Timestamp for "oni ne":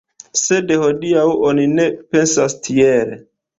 1.51-1.87